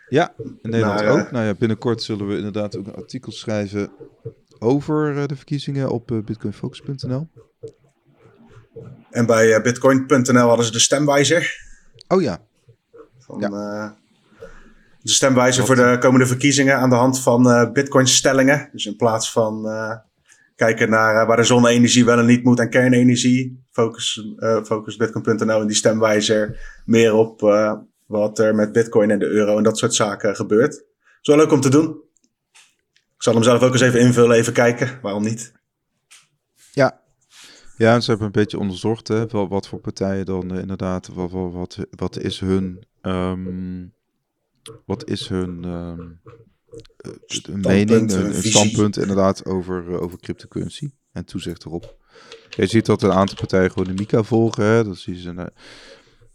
[0.09, 1.31] Ja, in Nederland nou, ook.
[1.31, 3.91] Nou ja, binnenkort zullen we inderdaad ook een artikel schrijven
[4.59, 7.29] over uh, de verkiezingen op uh, bitcoinfocus.nl.
[9.11, 11.67] En bij uh, bitcoin.nl hadden ze de stemwijzer.
[12.09, 12.41] Oh ja.
[13.19, 13.97] Van, ja.
[15.03, 18.69] de stemwijzer voor de komende verkiezingen aan de hand van bitcoin-stellingen.
[18.73, 19.63] Dus in plaats van
[20.59, 24.23] kijken naar waar de zonne-energie wel en niet moet en kernenergie, focus,
[24.65, 27.41] focus bitcoin.nl en die stemwijzer meer op
[28.07, 30.75] wat er met Bitcoin en de euro en dat soort zaken gebeurt.
[31.21, 32.01] Is wel leuk om te doen.
[33.17, 34.99] Ik zal hem zelf ook eens even invullen, even kijken.
[35.03, 35.53] Waarom niet?
[36.73, 37.01] Ja,
[37.77, 41.79] ja, ze hebben een beetje onderzocht hè, wat voor partijen dan uh, inderdaad, wat, wat,
[41.91, 43.93] wat, is hun, um,
[44.87, 46.21] wat is hun um,
[47.53, 51.97] mening, een, standpunt inderdaad over, uh, over cryptocurrency en toezicht erop.
[52.51, 54.65] Je ziet dat een aantal partijen gewoon de Mika volgen.
[54.65, 55.37] Hè, dat je, uh,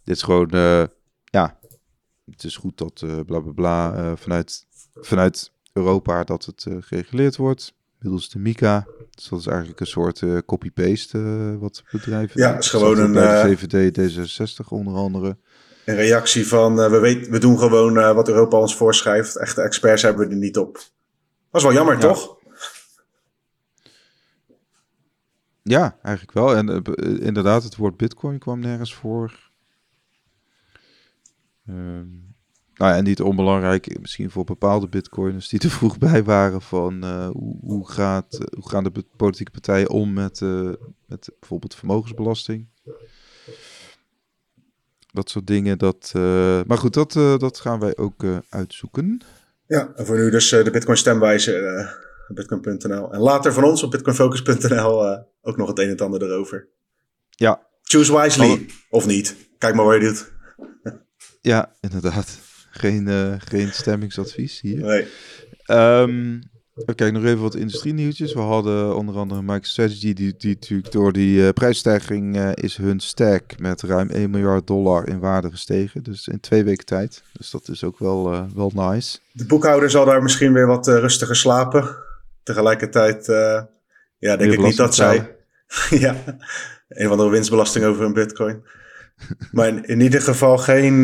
[0.04, 0.50] dit is gewoon,
[1.24, 1.60] ja,
[2.26, 7.74] het is goed dat uh, bla bla bla vanuit, vanuit Europa dat het gereguleerd wordt.
[8.00, 8.88] Middels de MICA.
[9.12, 12.41] Dus dat is eigenlijk een soort copy-paste wat bedrijven.
[12.41, 13.13] Ja, het is gewoon een.
[13.58, 15.38] VVD, D66 onder andere.
[15.86, 19.36] Een reactie van we, weet, we doen gewoon wat Europa ons voorschrijft.
[19.36, 20.74] Echte experts hebben we er niet op.
[20.74, 22.00] Dat is wel jammer, ja.
[22.00, 22.38] toch?
[25.63, 26.56] Ja, eigenlijk wel.
[26.56, 26.84] En
[27.19, 29.52] inderdaad, het woord Bitcoin kwam nergens voor.
[31.69, 32.36] Um,
[32.74, 37.58] nou, en niet onbelangrijk, misschien voor bepaalde bitcoiners die er vroeg bij waren van hoe,
[37.62, 40.41] hoe, gaat, hoe gaan de politieke partijen om met,
[41.06, 42.67] met bijvoorbeeld vermogensbelasting.
[45.13, 45.78] Dat soort dingen.
[45.78, 49.21] Dat, uh, maar goed, dat, dat gaan wij ook uitzoeken.
[49.67, 51.95] Ja, en voor nu dus de Bitcoin stemwijzer,
[52.28, 53.13] bitcoin.nl.
[53.13, 56.67] En later van ons op bitcoinfocus.nl ook nog het een en ander erover.
[57.30, 57.67] Ja.
[57.82, 59.36] Choose wisely, of niet.
[59.58, 60.32] Kijk maar waar je doet.
[61.41, 62.39] Ja, inderdaad.
[62.69, 63.08] Geen,
[63.41, 64.82] geen stemmingsadvies hier.
[64.82, 65.08] Nee.
[65.67, 66.41] Um,
[66.75, 68.33] Oké, nog even wat industrie-nieuwtjes.
[68.33, 72.99] We hadden onder andere MicroStrategy, die, die natuurlijk door die uh, prijsstijging uh, is hun
[72.99, 76.03] stack met ruim 1 miljard dollar in waarde gestegen.
[76.03, 77.23] Dus in twee weken tijd.
[77.31, 79.19] Dus dat is ook wel, uh, wel nice.
[79.31, 81.95] De boekhouder zal daar misschien weer wat rustiger slapen.
[82.43, 83.25] Tegelijkertijd,
[84.17, 85.36] ja, denk ik niet dat zij...
[85.89, 86.15] ja,
[86.88, 88.63] een van de winstbelasting over een bitcoin.
[89.51, 91.01] maar in, in, ieder geval geen.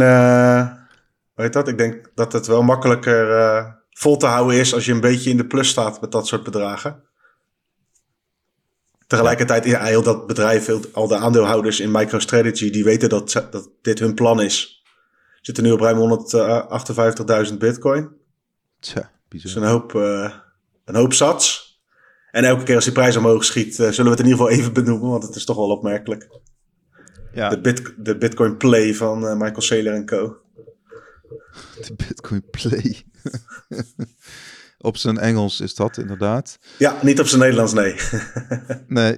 [1.34, 1.68] Weet dat?
[1.68, 5.38] Ik denk dat het wel makkelijker vol te houden is als je een beetje in
[5.38, 7.04] de plus staat met dat soort bedragen.
[9.08, 14.00] Tegelijkertijd, ja, heel dat bedrijf, al de aandeelhouders in MicroStrategy, die weten dat, dat dit
[14.00, 14.84] hun plan is.
[15.42, 16.22] Zitten nu op ruim
[17.52, 18.10] 158.000 bitcoin.
[18.80, 19.46] Tja, bizar.
[19.46, 20.34] Dus een hoop, uh,
[20.86, 21.80] een hoop sats.
[22.32, 24.74] En elke keer als die prijs omhoog schiet, zullen we het in ieder geval even
[24.74, 26.30] benoemen, want het is toch wel opmerkelijk.
[27.34, 27.50] Ja.
[27.50, 30.38] De, bit, de Bitcoin Play van uh, Michael Saylor en Co.
[31.88, 33.04] De Bitcoin Play.
[34.78, 36.60] op zijn Engels is dat inderdaad.
[36.78, 37.96] Ja, niet op zijn Nederlands, nee.
[38.88, 39.18] nee.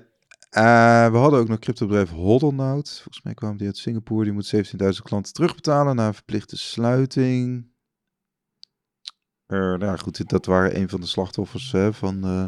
[0.58, 2.90] Uh, we hadden ook nog cryptobedrijf Hodlnout.
[2.90, 4.24] Volgens mij kwam die uit Singapore.
[4.24, 4.62] Die moet 17.000
[5.04, 7.70] klanten terugbetalen na verplichte sluiting.
[9.48, 12.46] Uh, nou goed, dat waren een van de slachtoffers hè, van, uh,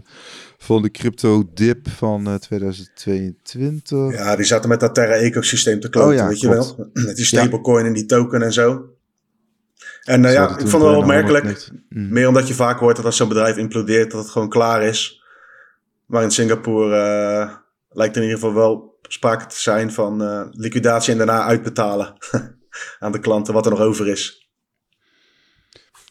[0.58, 4.13] van de crypto-dip van uh, 2022.
[4.13, 6.89] Ja, die zaten met dat Terra-ecosysteem te kloten, oh, ja, weet je wel.
[7.06, 7.88] Met die stablecoin ja.
[7.88, 8.92] en die token en zo.
[10.03, 11.69] En ja, ik vond het wel opmerkelijk.
[11.89, 12.13] Mm.
[12.13, 15.23] Meer omdat je vaak hoort dat als zo'n bedrijf implodeert, dat het gewoon klaar is.
[16.05, 21.17] Maar in Singapore lijkt er in ieder geval wel sprake te zijn van liquidatie en
[21.17, 22.13] daarna uitbetalen
[22.99, 24.43] aan de klanten wat er nog over is.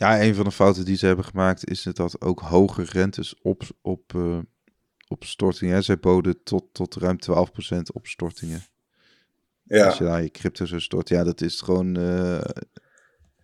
[0.03, 3.35] Ja, een van de fouten die ze hebben gemaakt is het dat ook hoge rentes
[3.43, 4.39] op, op, uh,
[5.09, 5.85] op stortingen.
[5.85, 8.63] Zij boden tot, tot ruim 12% op stortingen.
[9.63, 9.87] Ja.
[9.87, 12.41] Als je daar je crypto zo stort, ja, dat is gewoon uh,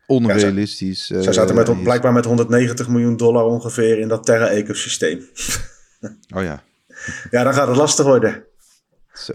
[0.08, 1.08] onrealistisch.
[1.08, 5.18] Ja, zij, zaten met, uh, blijkbaar met 190 miljoen dollar ongeveer in dat Terra-ecosysteem.
[6.36, 6.62] oh ja.
[7.30, 8.44] ja, dan gaat het lastig worden.
[9.12, 9.32] Zo.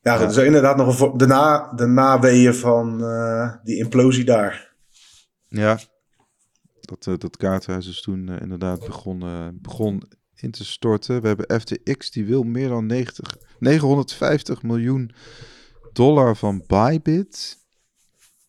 [0.00, 0.26] Ja, ja.
[0.26, 2.98] dus inderdaad nog een, de, na, de naweeën van
[3.64, 4.74] die implosie daar.
[5.48, 5.78] Ja,
[6.80, 9.24] dat, uh, dat kaarthuis is toen uh, inderdaad begon,
[9.62, 10.02] begon
[10.34, 11.22] in te storten.
[11.22, 15.10] We hebben FTX, die wil meer dan 90, 950 miljoen
[15.92, 17.58] dollar van Bybit.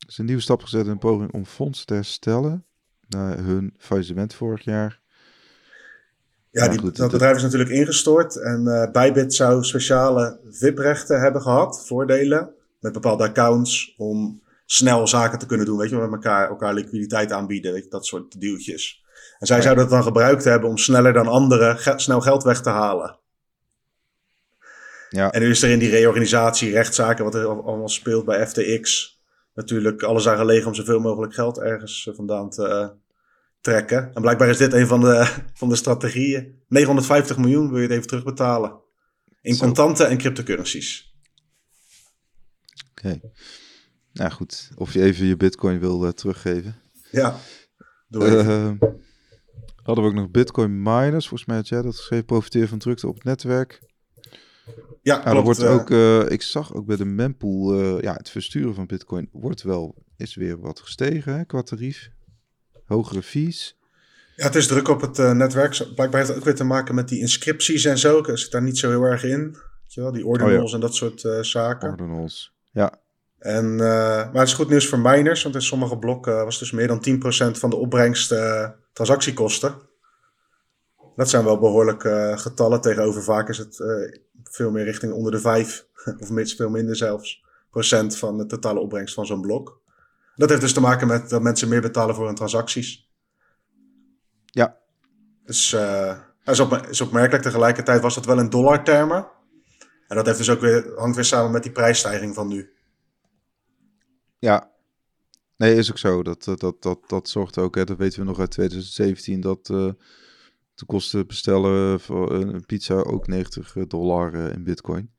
[0.07, 2.65] Is een nieuwe stap gezet in een poging om fondsen te herstellen
[3.07, 4.99] na hun faillissement vorig jaar.
[6.51, 11.87] Ja, die, dat bedrijf is natuurlijk ingestort en uh, Bybit zou speciale VIP-rechten hebben gehad,
[11.87, 16.73] voordelen, met bepaalde accounts om snel zaken te kunnen doen, weet je, met elkaar, elkaar
[16.73, 19.05] liquiditeit aanbieden, weet je, dat soort deeltjes.
[19.39, 22.69] En zij zouden dat dan gebruikt hebben om sneller dan anderen snel geld weg te
[22.69, 23.19] halen.
[25.09, 25.31] Ja.
[25.31, 29.16] En nu is er in die reorganisatie, rechtszaken, wat er allemaal speelt bij FTX,
[29.57, 32.89] natuurlijk alles aan gelegen om zoveel mogelijk geld ergens vandaan te uh,
[33.61, 34.13] trekken.
[34.13, 36.61] En blijkbaar is dit een van de, van de strategieën.
[36.67, 38.79] 950 miljoen wil je het even terugbetalen.
[39.41, 41.15] In contanten en cryptocurrencies.
[42.91, 43.19] Oké.
[44.13, 46.75] Nou goed, of je even je bitcoin wil uh, teruggeven.
[47.11, 47.39] Ja,
[48.09, 48.71] uh,
[49.83, 51.27] Hadden we ook nog bitcoin miners.
[51.27, 52.25] Volgens mij had jij dat geschreven.
[52.25, 53.81] Profiteer van drukte op het netwerk.
[55.07, 58.73] Ja, nou, wordt ook, uh, ik zag ook bij de mempool, uh, ja, het versturen
[58.73, 62.09] van bitcoin wordt wel, is weer wat gestegen hè, qua tarief.
[62.85, 63.77] Hogere fees.
[64.35, 65.71] Ja, het is druk op het uh, netwerk.
[65.95, 68.17] Blijkbaar heeft het ook weer te maken met die inscripties en zo.
[68.17, 69.57] Ik zit daar niet zo heel erg in.
[69.87, 70.73] Je wel, die ordinals oh, ja.
[70.73, 71.89] en dat soort zaken.
[71.89, 72.99] Ordinals, ja.
[73.39, 76.87] En, maar het is goed nieuws voor miners, want in sommige blokken was dus meer
[76.87, 77.03] dan
[77.55, 78.33] 10% van de opbrengst
[78.93, 79.75] transactiekosten.
[81.15, 83.83] Dat zijn wel behoorlijke getallen tegenover vaak is het
[84.57, 85.87] veel meer richting onder de 5,
[86.19, 89.81] of veel minder zelfs, procent van de totale opbrengst van zo'n blok.
[90.35, 93.09] Dat heeft dus te maken met dat mensen meer betalen voor hun transacties.
[94.45, 94.77] Ja.
[95.43, 97.43] Dus uh, is, op, is opmerkelijk.
[97.43, 99.27] Tegelijkertijd was dat wel in dollartermen.
[100.07, 102.69] En dat heeft dus ook weer, hangt weer samen met die prijsstijging van nu.
[104.39, 104.71] Ja,
[105.57, 106.23] nee, is ook zo.
[106.23, 109.91] Dat, dat, dat, dat, zorgt ook, hè, dat weten we nog uit 2017, dat uh,
[110.77, 115.11] de kosten bestellen voor een pizza ook 90 eh, dollar eh, in bitcoin.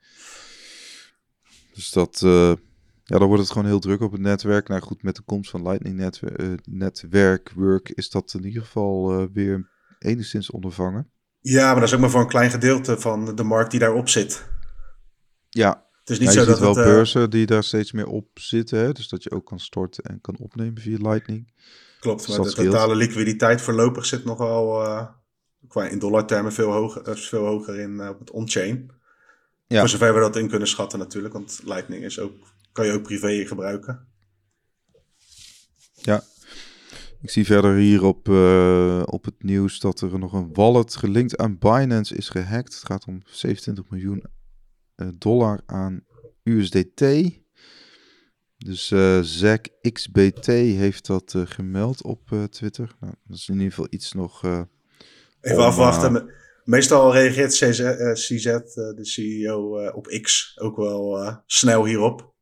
[1.74, 2.52] Dus dat, uh,
[3.04, 4.68] ja, dan wordt het gewoon heel druk op het netwerk.
[4.68, 8.62] Nou goed, met de komst van Lightning netwerk, uh, netwerk work is dat in ieder
[8.62, 11.10] geval uh, weer enigszins ondervangen.
[11.40, 14.08] Ja, maar dat is ook maar voor een klein gedeelte van de markt die daarop
[14.08, 14.48] zit.
[15.48, 18.78] Ja, het is niet zo dat wel het, beurzen die daar steeds meer op zitten.
[18.78, 18.92] Hè?
[18.92, 21.52] Dus dat je ook kan storten en kan opnemen via Lightning.
[22.00, 24.86] Klopt, dus maar de totale liquiditeit voorlopig zit nogal
[25.68, 28.90] qua in dollartermen veel hoger, eh, veel hoger in uh, op het on-chain.
[29.66, 29.80] Ja.
[29.80, 32.32] Voor zover we dat in kunnen schatten natuurlijk, want Lightning is ook,
[32.72, 34.06] kan je ook privé gebruiken.
[35.92, 36.22] Ja,
[37.20, 41.36] ik zie verder hier op, uh, op het nieuws dat er nog een wallet gelinkt
[41.36, 42.74] aan Binance is gehackt.
[42.74, 44.24] Het gaat om 27 miljoen
[45.18, 46.04] dollar aan
[46.42, 47.04] USDT.
[48.56, 52.96] Dus uh, Zack XBT heeft dat gemeld op Twitter.
[53.00, 54.66] Nou, dat is in ieder geval iets nog
[55.40, 56.30] Even afwachten.
[56.64, 61.84] Meestal reageert CZ, uh, CZ uh, de CEO, uh, op X ook wel uh, snel
[61.84, 62.32] hierop.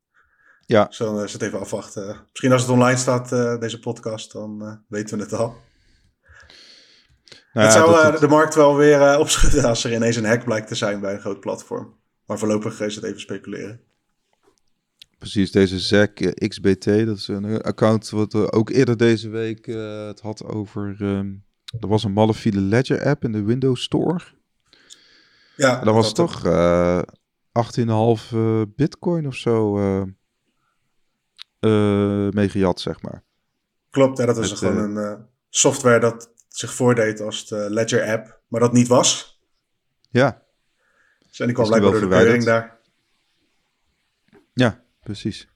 [0.67, 0.85] Ja.
[0.85, 2.21] Dus dan is het even afwachten.
[2.31, 3.29] Misschien als het online staat,
[3.61, 5.55] deze podcast, dan weten we het al.
[7.53, 10.69] Nou het zou dat, de markt wel weer opschudden als er ineens een hack blijkt
[10.69, 11.95] te zijn bij een groot platform.
[12.27, 13.81] Maar voorlopig is het even speculeren.
[15.19, 19.67] Precies, deze ZAC XBT, dat is een account wat ook eerder deze week
[20.07, 20.97] het had over...
[21.01, 21.46] Um,
[21.81, 24.21] er was een Malafide Ledger app in de Windows Store.
[25.57, 25.81] Ja.
[25.81, 27.05] dat was toch uh, eh,
[28.21, 30.03] 18,5 uh, bitcoin of zo uh,
[31.61, 33.23] uh, meegejat, zeg maar.
[33.91, 38.61] Klopt, ja, dat was gewoon een software dat zich voordeed als de Ledger app, maar
[38.61, 39.41] dat niet was.
[40.11, 40.43] Ja.
[41.29, 42.79] Dus en die kwam blijkbaar door de bekeuring daar.
[44.53, 45.49] Ja, precies.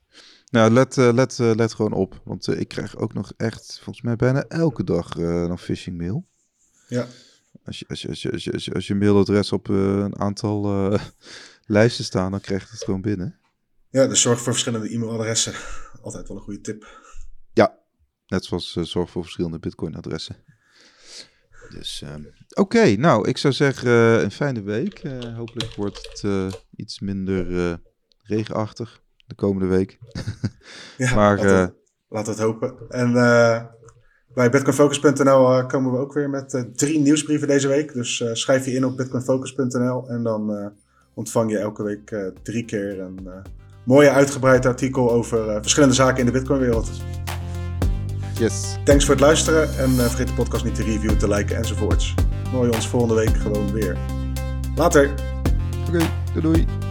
[0.50, 2.20] Nou, let, uh, let, uh, let gewoon op.
[2.24, 5.14] Want uh, ik krijg ook nog echt, volgens mij bijna elke dag
[5.48, 6.26] nog phishing mail.
[6.88, 7.06] Ja.
[7.64, 10.18] Als je, als je, als je, als je, als je, als je mailadres op een
[10.18, 10.62] aantal
[11.66, 13.38] lijsten staan, dan krijg je het gewoon binnen.
[13.90, 15.52] Ja, dus zorg voor verschillende e-mailadressen.
[16.02, 17.00] Altijd wel een goede tip.
[17.52, 17.78] Ja,
[18.26, 20.36] net zoals zorg voor verschillende bitcoin-adressen.
[21.68, 25.02] Dus uh, oké, okay, nou, ik zou zeggen uh, een fijne week.
[25.02, 27.80] Uh, hopelijk wordt het iets minder
[28.22, 29.98] regenachtig de komende week.
[30.96, 31.74] ja, maar, laten,
[32.08, 32.74] uh, we het hopen.
[32.88, 33.62] En uh,
[34.34, 37.92] bij bitcoinfocus.nl uh, komen we ook weer met drie nieuwsbrieven deze week.
[37.92, 40.72] Dus schrijf je in op bitcoinfocus.nl en dan
[41.14, 43.28] ontvang je elke week drie keer een
[43.84, 46.90] mooie uitgebreid artikel over verschillende zaken in de bitcoinwereld.
[48.34, 48.78] Yes.
[48.84, 52.14] Thanks voor het luisteren en vergeet de podcast niet te reviewen, te liken enzovoorts.
[52.52, 53.98] Mooi ons volgende week gewoon weer.
[54.76, 55.10] Later.
[55.88, 56.89] Oké, okay, doei doei.